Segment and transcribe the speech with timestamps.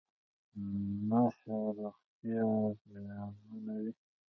[1.09, 2.41] نشه روغتیا
[2.89, 3.91] زیانمنوي.